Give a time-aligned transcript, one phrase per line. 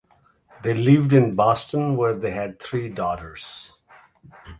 [0.63, 3.71] They lived in Boston where they had three daughters.